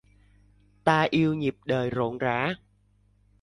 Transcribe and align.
Ta 0.83 1.07
yêu 1.11 1.33
nhịp 1.33 1.57
đời 1.65 1.89
rộn 1.89 2.17
rã 2.17 2.53